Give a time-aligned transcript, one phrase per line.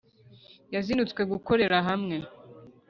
[0.73, 2.15] Yazinutswe gukorera hamwe.